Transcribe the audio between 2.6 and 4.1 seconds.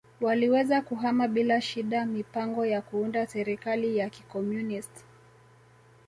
ya kuunda serikali ya